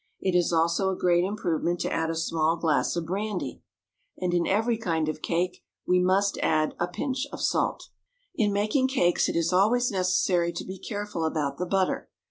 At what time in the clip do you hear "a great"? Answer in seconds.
0.89-1.23